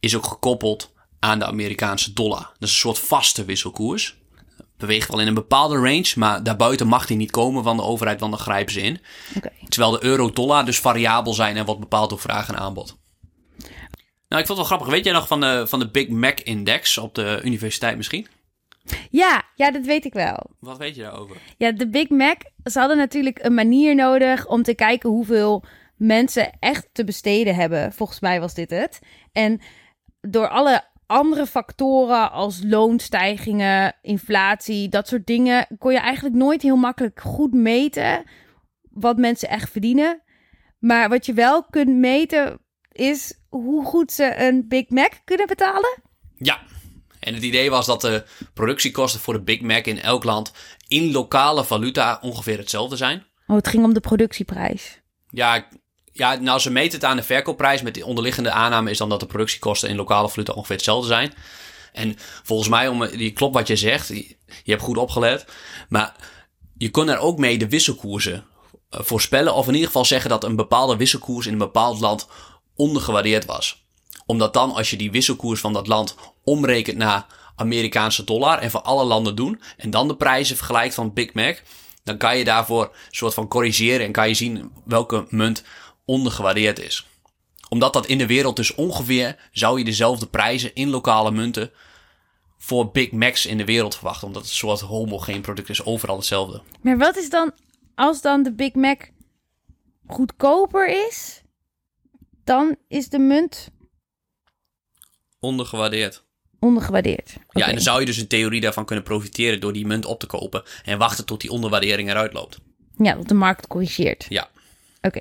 [0.00, 2.38] is ook gekoppeld aan de Amerikaanse dollar.
[2.40, 4.16] Dat is een soort vaste wisselkoers.
[4.76, 8.20] Beweegt wel in een bepaalde range, maar daarbuiten mag die niet komen van de overheid,
[8.20, 9.00] want dan grijpen ze in.
[9.36, 9.52] Okay.
[9.68, 12.96] Terwijl de euro-dollar dus variabel zijn en wordt bepaald door vraag en aanbod.
[14.28, 14.88] Nou, ik vond het wel grappig.
[14.88, 18.26] Weet jij nog van de, van de Big Mac Index op de universiteit misschien?
[19.10, 20.50] Ja, ja, dat weet ik wel.
[20.60, 21.36] Wat weet je daarover?
[21.58, 25.64] Ja, de Big Mac, ze hadden natuurlijk een manier nodig om te kijken hoeveel
[25.96, 27.92] mensen echt te besteden hebben.
[27.92, 28.98] Volgens mij was dit het.
[29.32, 29.60] En
[30.20, 36.76] door alle andere factoren als loonstijgingen, inflatie, dat soort dingen, kon je eigenlijk nooit heel
[36.76, 38.24] makkelijk goed meten
[38.90, 40.22] wat mensen echt verdienen.
[40.78, 42.58] Maar wat je wel kunt meten
[42.92, 46.02] is hoe goed ze een Big Mac kunnen betalen.
[46.34, 46.60] Ja,
[47.20, 50.52] en het idee was dat de productiekosten voor de Big Mac in elk land
[50.88, 53.24] in lokale valuta ongeveer hetzelfde zijn.
[53.46, 55.00] Oh, het ging om de productieprijs.
[55.30, 55.68] Ja,
[56.16, 57.82] ja, nou, ze meten het aan de verkoopprijs.
[57.82, 61.34] Met de onderliggende aanname is dan dat de productiekosten in lokale valuta ongeveer hetzelfde zijn.
[61.92, 65.44] En volgens mij, om, die klopt wat je zegt, je, hebt goed opgelet.
[65.88, 66.14] Maar
[66.76, 68.44] je kon er ook mee de wisselkoersen
[68.90, 69.54] eh, voorspellen.
[69.54, 72.28] Of in ieder geval zeggen dat een bepaalde wisselkoers in een bepaald land
[72.74, 73.84] ondergewaardeerd was.
[74.26, 77.26] Omdat dan, als je die wisselkoers van dat land omrekent naar
[77.56, 79.60] Amerikaanse dollar en voor alle landen doen.
[79.76, 81.62] En dan de prijzen vergelijkt van Big Mac.
[82.04, 85.64] Dan kan je daarvoor een soort van corrigeren en kan je zien welke munt
[86.06, 87.06] ondergewaardeerd is.
[87.68, 91.70] Omdat dat in de wereld dus ongeveer zou je dezelfde prijzen in lokale munten
[92.58, 94.26] voor Big Macs in de wereld verwachten.
[94.26, 96.62] Omdat het een soort homogeen product is, overal hetzelfde.
[96.80, 97.52] Maar wat is dan,
[97.94, 99.00] als dan de Big Mac
[100.06, 101.42] goedkoper is,
[102.44, 103.68] dan is de munt
[105.40, 106.22] Ondergewaardeerd.
[106.60, 107.34] ondergewaardeerd.
[107.50, 110.20] Ja, en dan zou je dus in theorie daarvan kunnen profiteren door die munt op
[110.20, 112.58] te kopen en wachten tot die onderwaardering eruit loopt.
[112.96, 114.26] Ja, dat de markt corrigeert.
[114.28, 114.48] Ja.
[115.02, 115.20] Oké.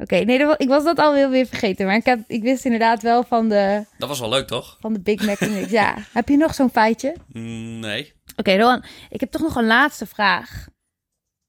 [0.00, 1.86] Oké, nee, dat ik was dat alweer weer vergeten.
[1.86, 4.76] Maar ik, ik wist inderdaad wel van de, Dat was wel leuk, toch?
[4.80, 5.38] van de Big Mac.
[5.40, 5.70] Index.
[5.70, 5.96] ja.
[6.12, 7.14] Heb je nog zo'n feitje?
[7.32, 8.12] Mm, Nee.
[8.36, 10.66] Oké, Rowan, ik heb toch nog een laatste vraag.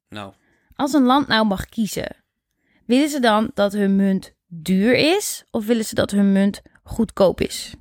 [0.09, 0.33] Nou,
[0.75, 2.15] Als een land nou mag kiezen,
[2.85, 5.43] willen ze dan dat hun munt duur is?
[5.51, 7.73] Of willen ze dat hun munt goedkoop is?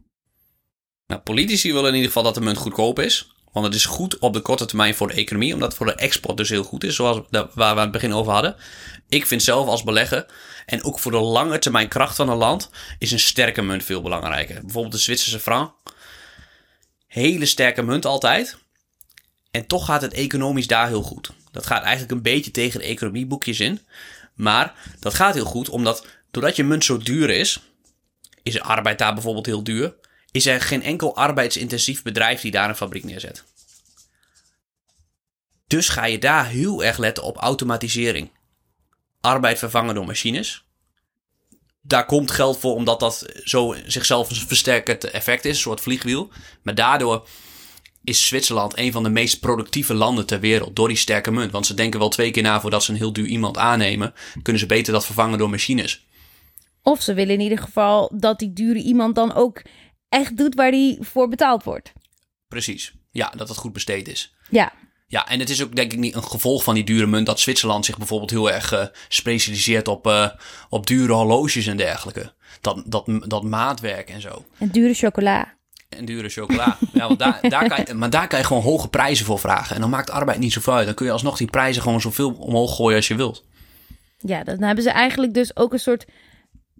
[1.06, 3.32] Nou, politici willen in ieder geval dat de munt goedkoop is.
[3.52, 5.94] Want het is goed op de korte termijn voor de economie, omdat het voor de
[5.94, 8.56] export dus heel goed is, zoals waar we aan het begin over hadden.
[9.08, 10.26] Ik vind zelf als belegger,
[10.68, 14.02] en ook voor de lange termijn kracht van een land, is een sterke munt veel
[14.02, 14.60] belangrijker.
[14.60, 15.72] Bijvoorbeeld de Zwitserse franc.
[17.06, 18.58] Hele sterke munt altijd.
[19.50, 21.30] En toch gaat het economisch daar heel goed.
[21.52, 23.80] Dat gaat eigenlijk een beetje tegen de economieboekjes in.
[24.34, 27.60] Maar dat gaat heel goed, omdat doordat je munt zo duur is,
[28.42, 29.94] is arbeid daar bijvoorbeeld heel duur
[30.30, 33.44] is er geen enkel arbeidsintensief bedrijf die daar een fabriek neerzet.
[35.66, 38.30] Dus ga je daar heel erg letten op automatisering.
[39.20, 40.66] Arbeid vervangen door machines.
[41.80, 46.30] Daar komt geld voor omdat dat zo zichzelf een versterkend effect is, een soort vliegwiel.
[46.62, 47.28] Maar daardoor
[48.04, 51.52] is Zwitserland een van de meest productieve landen ter wereld door die sterke munt.
[51.52, 54.14] Want ze denken wel twee keer na voordat ze een heel duur iemand aannemen.
[54.42, 56.06] Kunnen ze beter dat vervangen door machines.
[56.82, 59.62] Of ze willen in ieder geval dat die dure iemand dan ook
[60.08, 61.92] echt doet waar die voor betaald wordt.
[62.48, 62.92] Precies.
[63.10, 64.34] Ja, dat het goed besteed is.
[64.50, 64.72] Ja,
[65.10, 67.40] Ja, en het is ook denk ik niet een gevolg van die dure munt dat
[67.40, 70.28] Zwitserland zich bijvoorbeeld heel erg eh, specialiseert op, eh,
[70.68, 72.32] op dure horloges en dergelijke.
[72.60, 74.44] Dat, dat, dat maatwerk en zo.
[74.58, 75.56] en dure chocola.
[75.88, 76.78] En dure chocola.
[76.92, 79.74] ja, want daar, daar kan je, maar daar kan je gewoon hoge prijzen voor vragen.
[79.74, 80.86] En dan maakt arbeid niet zoveel uit.
[80.86, 83.44] Dan kun je alsnog die prijzen gewoon zoveel omhoog gooien als je wilt.
[84.18, 86.06] Ja, dan hebben ze eigenlijk dus ook een soort...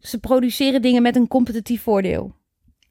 [0.01, 2.35] Ze produceren dingen met een competitief voordeel.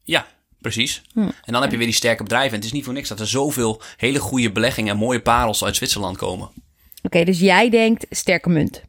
[0.04, 0.28] Ja,
[0.72, 1.02] precies.
[1.16, 2.50] En dan heb je weer die sterke bedrijven.
[2.50, 5.64] En het is niet voor niks dat er zoveel hele goede beleggingen en mooie parels
[5.64, 6.50] uit Zwitserland komen.
[7.04, 8.82] Oké, dus jij denkt sterke munt.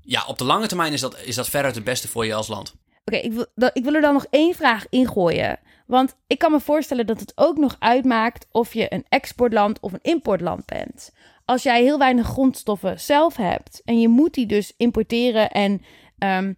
[0.00, 2.48] Ja, op de lange termijn is dat, is dat veruit het beste voor je als
[2.48, 2.74] land.
[3.04, 5.58] Oké, ik, wil, ik wil er dan nog één vraag ingooien.
[5.86, 9.92] Want ik kan me voorstellen dat het ook nog uitmaakt of je een exportland of
[9.92, 11.10] een importland bent.
[11.44, 15.82] Als jij heel weinig grondstoffen zelf hebt en je moet die dus importeren en
[16.18, 16.52] ehm,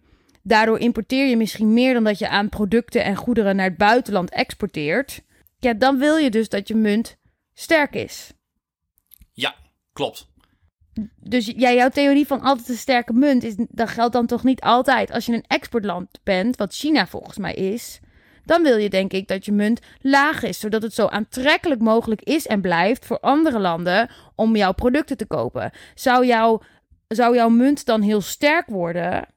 [0.47, 4.29] daardoor importeer je misschien meer dan dat je aan producten en goederen naar het buitenland
[4.29, 5.21] exporteert.
[5.59, 7.17] Ja, dan wil je dus dat je munt
[7.53, 8.33] sterk is.
[9.33, 9.55] Ja,
[9.93, 10.27] klopt.
[11.15, 14.61] Dus ja, jouw theorie van altijd een sterke munt, is, dat geldt dan toch niet
[14.61, 15.11] altijd.
[15.11, 17.99] Als je een exportland bent, wat China volgens mij is,
[18.45, 22.21] dan wil je denk ik dat je munt laag is, zodat het zo aantrekkelijk mogelijk
[22.21, 25.71] is en blijft voor andere landen om jouw producten te kopen.
[25.95, 26.61] Zou, jouw
[27.07, 29.27] zou jouw munt dan heel sterk worden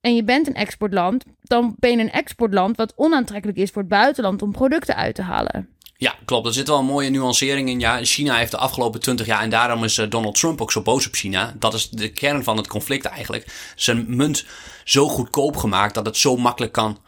[0.00, 3.90] en je bent een exportland, dan ben je een exportland wat onaantrekkelijk is voor het
[3.90, 5.68] buitenland om producten uit te halen.
[6.00, 6.46] Ja, klopt.
[6.46, 7.80] Er zit wel een mooie nuancering in.
[7.80, 10.82] Ja, China heeft de afgelopen 20 jaar, en daarom is eh, Donald Trump ook zo
[10.82, 11.54] boos op China.
[11.58, 13.72] Dat is de kern van het conflict eigenlijk.
[13.76, 14.44] Zijn munt
[14.84, 16.98] zo goedkoop gemaakt dat het zo makkelijk kan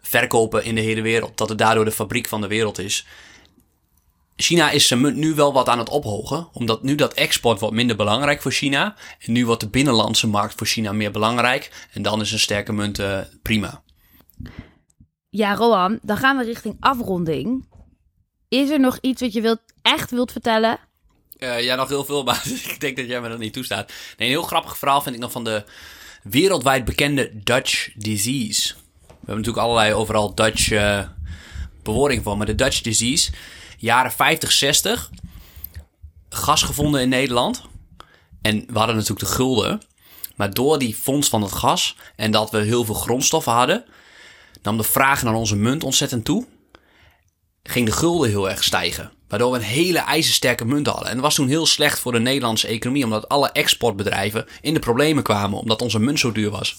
[0.00, 1.38] verkopen in de hele wereld.
[1.38, 3.06] Dat het daardoor de fabriek van de wereld is.
[4.36, 7.74] China is zijn munt nu wel wat aan het ophogen, omdat nu dat export wordt
[7.74, 8.96] minder belangrijk voor China.
[9.18, 11.88] En nu wordt de binnenlandse markt voor China meer belangrijk.
[11.92, 13.82] En dan is een sterke munt eh, prima.
[15.28, 17.68] Ja, Rohan, dan gaan we richting afronding.
[18.48, 20.78] Is er nog iets wat je wilt, echt wilt vertellen?
[21.36, 23.88] Eh, ja, nog heel veel, maar ik denk dat jij me dat niet toestaat.
[23.88, 25.64] Nee, een heel grappig verhaal vind ik nog van de
[26.22, 28.74] wereldwijd bekende Dutch disease.
[29.06, 31.08] We hebben natuurlijk allerlei overal Dutch eh
[31.82, 33.32] bewoordingen van, maar de Dutch disease,
[33.76, 35.10] jaren 50, 60,
[36.28, 37.62] gas gevonden in Nederland.
[38.42, 39.82] En we hadden natuurlijk de gulden.
[40.36, 43.84] Maar door die fonds van het gas en dat we heel veel grondstoffen hadden,
[44.62, 46.46] nam de vraag naar onze munt ontzettend toe
[47.68, 49.12] ging de gulden heel erg stijgen.
[49.28, 51.08] Waardoor we een hele ijzersterke munt hadden.
[51.08, 53.04] En dat was toen heel slecht voor de Nederlandse economie.
[53.04, 55.58] Omdat alle exportbedrijven in de problemen kwamen.
[55.58, 56.76] Omdat onze munt zo duur was.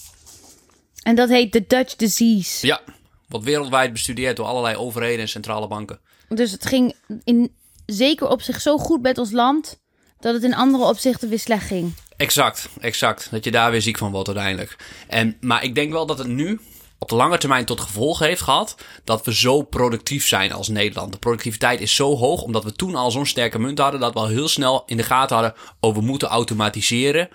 [1.02, 2.66] En dat heet de Dutch disease.
[2.66, 2.80] Ja,
[3.28, 6.00] wordt wereldwijd bestudeerd door allerlei overheden en centrale banken.
[6.28, 7.54] Dus het ging in
[7.86, 9.80] zeker op zich zo goed met ons land
[10.20, 11.92] dat het in andere opzichten weer slecht ging.
[12.16, 13.28] Exact, exact.
[13.30, 14.76] Dat je daar weer ziek van wordt uiteindelijk.
[15.08, 16.60] En, maar ik denk wel dat het nu
[16.98, 21.12] op de lange termijn tot gevolg heeft gehad dat we zo productief zijn als Nederland.
[21.12, 24.18] De productiviteit is zo hoog omdat we toen al zo'n sterke munt hadden dat we
[24.18, 27.28] al heel snel in de gaten hadden over moeten automatiseren.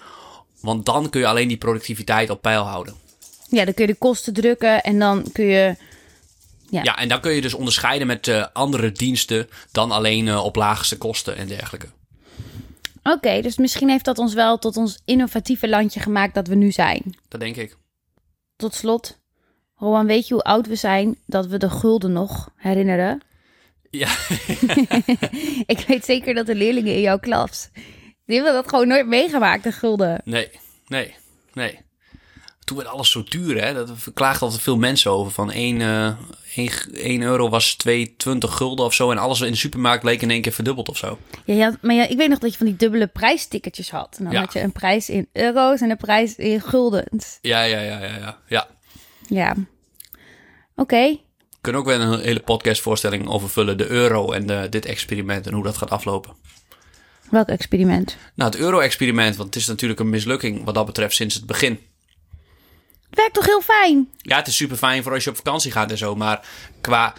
[0.61, 2.95] Want dan kun je alleen die productiviteit op peil houden.
[3.53, 5.75] Ja, dan kun je de kosten drukken en dan kun je.
[6.69, 10.55] Ja, en dan kun je dus onderscheiden met eh, andere diensten dan alleen eh, op
[10.55, 11.87] laagste kosten en dergelijke.
[13.03, 16.71] Oké, dus misschien heeft dat ons wel tot ons innovatieve landje gemaakt dat we nu
[16.71, 17.17] zijn.
[17.27, 17.77] Dat denk ik.
[18.55, 19.19] Tot slot,
[19.75, 23.21] Rowan, weet je hoe oud we zijn dat we de gulden nog herinneren?
[23.89, 24.15] Ja,
[25.73, 27.69] Ik weet zeker dat de leerlingen in jouw klas,
[28.25, 30.21] die hebben dat gewoon nooit meegemaakt, de gulden.
[30.23, 30.49] nee,
[30.87, 31.15] nee,
[31.53, 31.79] nee.
[32.63, 33.73] Toen werd alles zo duur, hè.
[33.73, 35.31] Dat klaagden altijd veel mensen over.
[35.31, 36.11] Van 1, eh
[36.55, 37.93] 1, 1 euro was 2,20
[38.37, 39.11] gulden of zo.
[39.11, 41.17] En alles in de supermarkt leek in één keer verdubbeld of zo.
[41.45, 44.15] Ja, ja, maar ja, ik weet nog dat je van die dubbele prijstickertjes had.
[44.17, 44.39] En dan Ja.
[44.39, 47.37] had je een prijs in euro's en een prijs in guldens.
[47.41, 48.37] Ja, ja, ja, ja, ja.
[48.47, 48.67] ja.
[49.27, 49.55] Ja.
[50.75, 51.01] Oké.
[51.49, 53.77] We kunnen ook weer een hele podcastvoorstelling over vullen.
[53.77, 56.33] De euro en de, dit experiment en hoe dat gaat aflopen.
[57.29, 58.17] Welk experiment?
[58.35, 61.79] Nou, het euro-experiment, want het is natuurlijk een mislukking wat dat betreft sinds het begin.
[63.13, 64.09] Het werkt toch heel fijn?
[64.17, 66.15] Ja, het is super fijn voor als je op vakantie gaat en zo.
[66.15, 66.47] Maar
[66.81, 67.13] qua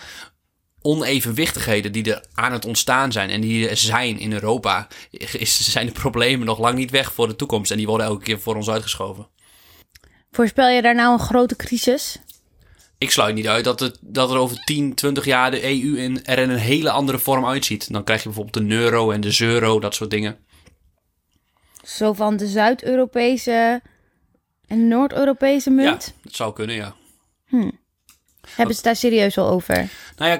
[0.80, 5.86] onevenwichtigheden die er aan het ontstaan zijn en die er zijn in Europa, is, zijn
[5.86, 7.70] de problemen nog lang niet weg voor de toekomst.
[7.70, 9.28] En die worden elke keer voor ons uitgeschoven.
[10.30, 12.18] Voorspel je daar nou een grote crisis?
[12.98, 16.24] Ik sluit niet uit dat, het, dat er over 10, 20 jaar de EU in,
[16.24, 17.92] er in een hele andere vorm uitziet.
[17.92, 20.36] Dan krijg je bijvoorbeeld de euro en de euro, dat soort dingen.
[21.84, 23.82] Zo van de Zuid-Europese
[24.66, 26.04] en Noord-Europese munt?
[26.06, 26.94] Ja, dat zou kunnen, ja.
[28.48, 29.88] Hebben ze het daar serieus al over?
[30.16, 30.38] Nou ja,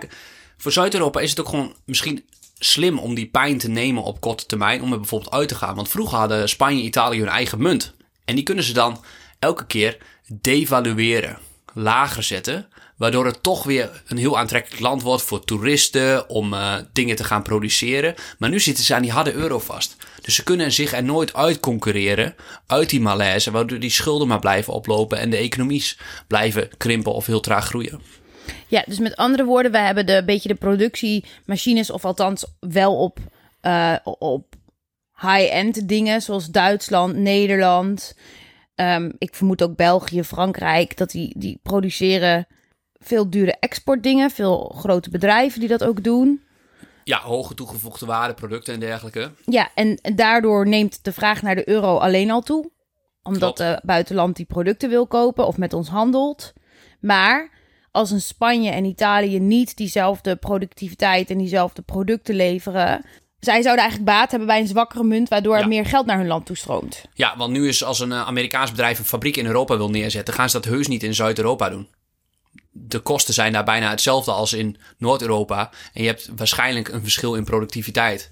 [0.56, 2.24] voor Zuid-Europa is het ook gewoon misschien
[2.58, 4.82] slim om die pijn te nemen op korte termijn.
[4.82, 5.74] Om er bijvoorbeeld uit te gaan.
[5.74, 7.94] Want vroeger hadden Spanje en Italië hun eigen munt.
[8.24, 9.04] En die kunnen ze dan
[9.38, 9.98] elke keer
[10.40, 11.38] devalueren.
[11.72, 12.68] Lager zetten.
[12.96, 16.28] Waardoor het toch weer een heel aantrekkelijk land wordt voor toeristen.
[16.28, 18.14] Om eh, dingen te gaan produceren.
[18.38, 19.96] Maar nu zitten ze aan die harde euro vast.
[20.22, 22.34] Dus ze kunnen zich er nooit uit concurreren.
[22.66, 23.50] Uit die malaise.
[23.50, 25.18] Waardoor die schulden maar blijven oplopen.
[25.18, 28.00] En de economies blijven krimpen of heel traag groeien.
[28.66, 33.18] Ja, dus met andere woorden, we hebben de beetje de productiemachines, of althans wel op,
[33.62, 34.54] uh, op
[35.20, 38.16] high-end dingen, zoals Duitsland, Nederland.
[38.74, 42.46] Um, ik vermoed ook België, Frankrijk, dat die, die produceren
[43.04, 46.42] veel dure exportdingen, veel grote bedrijven die dat ook doen.
[47.04, 49.30] Ja, hoge toegevoegde waarde, producten en dergelijke.
[49.44, 52.70] Ja, en, daardoor neemt de vraag naar de euro alleen al toe.
[53.22, 56.52] Omdat het buitenland die producten wil kopen of met ons handelt.
[57.00, 57.50] Maar
[57.90, 63.04] als een Spanje en Italië niet diezelfde productiviteit en diezelfde producten leveren.
[63.38, 66.26] Zij zouden eigenlijk baat hebben bij een zwakkere munt, waardoor er meer geld naar hun
[66.26, 67.04] land toestroomt.
[67.14, 70.34] Ja, want nu is als een eh, Amerikaans bedrijf een fabriek in Europa wil neerzetten,
[70.34, 71.88] gaan ze dat heus niet in Zuid-Europa doen.
[72.76, 75.70] De kosten zijn daar bijna hetzelfde als in Noord-Europa.
[75.92, 78.30] En je hebt waarschijnlijk een verschil in productiviteit.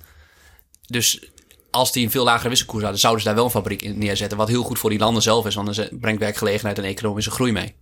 [0.87, 1.31] Dus
[1.71, 4.39] als die een veel lagere wisselkoers hadden, zouden ze daar wel een fabriek in neerzetten.
[4.39, 7.53] Wat heel goed voor die landen zelf is, want dan brengt werkgelegenheid en economische groei
[7.53, 7.75] mee.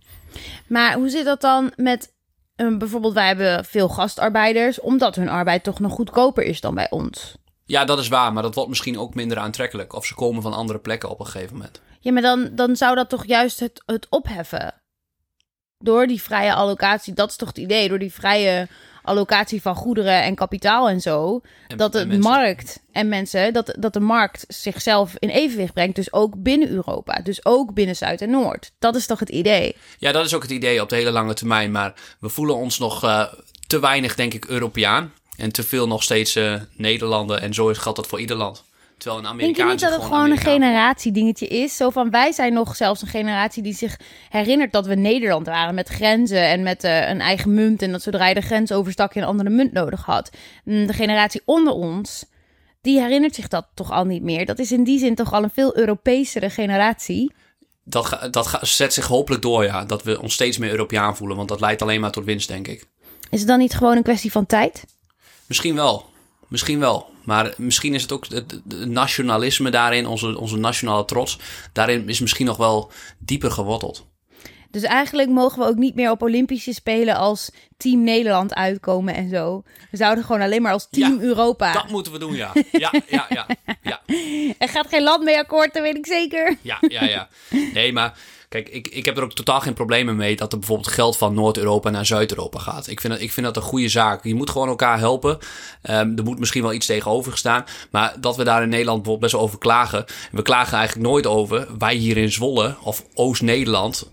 [0.67, 2.13] Maar hoe zit dat dan met
[2.55, 6.89] um, bijvoorbeeld, wij hebben veel gastarbeiders, omdat hun arbeid toch nog goedkoper is dan bij
[6.89, 7.35] ons?
[7.65, 9.93] Ja, dat is waar, maar dat wordt misschien ook minder aantrekkelijk.
[9.93, 11.81] Of ze komen van andere plekken op een gegeven moment.
[11.99, 14.80] Ja, maar dan, dan zou dat toch juist het, het opheffen?
[15.81, 18.67] Door die vrije allocatie, dat is toch het idee, door die vrije
[19.03, 21.41] allocatie van goederen en kapitaal en zo.
[21.75, 25.95] dat de markt en mensen, dat, dat de markt zichzelf in evenwicht brengt.
[25.95, 27.21] Dus ook binnen Europa.
[27.23, 28.71] Dus ook binnen Zuid en Noord.
[28.79, 29.75] Dat is toch het idee?
[29.97, 31.71] Ja, dat is ook het idee op de hele lange termijn.
[31.71, 33.33] Maar we voelen ons nog uh,
[33.67, 35.13] te weinig, denk ik, Europeaan.
[35.35, 37.41] En te veel nog steeds uh, Nederlanden.
[37.41, 38.63] En zo geldt dat voor ieder land.
[39.01, 39.67] Terwijl een Amerikaan.
[39.67, 41.75] Denk je niet dat het gewoon, een generatiedingetje is?
[41.75, 45.75] Zo van wij zijn nog zelfs een generatie die zich herinnert dat we Nederland waren
[45.75, 47.81] met grenzen en met uh, een eigen munt.
[47.81, 50.29] En dat zodra je de grens overstak je een andere munt nodig had.
[50.63, 52.25] De generatie onder ons,
[52.81, 54.45] die herinnert zich dat toch al niet meer.
[54.45, 57.33] Dat is in die zin toch al een veel Europeesere generatie.
[57.83, 59.85] Dat, dat zet zich hopelijk door, ja.
[59.85, 61.37] Dat we ons steeds meer Europeaan voelen.
[61.37, 62.85] Want dat leidt alleen maar tot winst, denk ik.
[63.29, 64.85] Is het dan niet gewoon een kwestie van tijd?
[65.45, 66.05] Misschien wel.
[66.47, 67.10] Misschien wel.
[67.31, 71.39] Maar misschien is het ook het, nationalisme daarin, onze, onze nationale trots,
[71.73, 74.05] daarin is misschien nog wel dieper geworteld.
[74.71, 79.29] Dus eigenlijk mogen we ook niet meer op Olympische Spelen als Team Nederland uitkomen en
[79.29, 79.63] zo.
[79.91, 81.73] We zouden gewoon alleen maar als Team Europa.
[81.73, 82.51] Dat moeten we doen, ja.
[82.71, 83.47] Ja, ja, ja.
[83.81, 84.01] ja.
[84.57, 86.57] Er gaat geen land mee akkoord, dat weet ik zeker.
[86.61, 87.29] Ja, ja, ja.
[87.73, 88.17] Nee, maar
[88.51, 91.33] Kijk, ik, ik heb er ook totaal geen problemen mee dat er bijvoorbeeld geld van
[91.33, 92.87] Noord-Europa naar Zuid-Europa gaat.
[92.87, 94.23] Ik vind, dat, ik vind dat een goede zaak.
[94.23, 95.37] Je moet gewoon elkaar helpen.
[95.89, 97.63] Um, er moet misschien wel iets tegenover staan.
[97.91, 100.05] Maar dat we daar in Nederland bijvoorbeeld best wel over klagen.
[100.31, 101.67] We klagen eigenlijk nooit over.
[101.77, 104.09] Wij hier in Zwolle of Oost-Nederland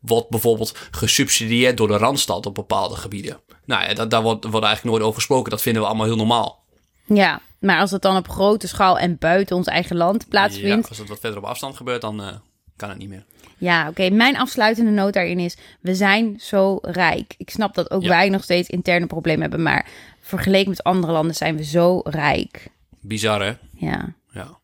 [0.00, 3.40] wordt bijvoorbeeld gesubsidieerd door de Randstad op bepaalde gebieden.
[3.64, 5.50] Nou ja, daar, daar wordt, wordt eigenlijk nooit over gesproken.
[5.50, 6.64] Dat vinden we allemaal heel normaal.
[7.04, 10.82] Ja, maar als het dan op grote schaal en buiten ons eigen land plaatsvindt...
[10.82, 12.28] Ja, als het wat verder op afstand gebeurt, dan uh,
[12.78, 13.24] kan het niet meer.
[13.58, 14.10] Ja, oké.
[14.10, 17.34] Mijn afsluitende noot daarin is: we zijn zo rijk.
[17.36, 19.86] Ik snap dat ook wij nog steeds interne problemen hebben, maar
[20.20, 22.68] vergeleken met andere landen zijn we zo rijk.
[23.00, 23.52] Bizar, hè?
[23.76, 24.14] Ja.
[24.30, 24.58] Ja.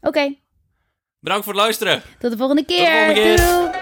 [0.00, 0.34] Oké.
[1.20, 2.02] Bedankt voor het luisteren.
[2.18, 3.06] Tot de volgende keer.
[3.06, 3.79] Tot de volgende keer.